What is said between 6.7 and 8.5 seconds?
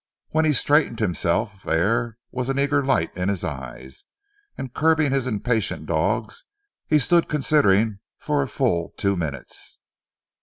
he stood considering for a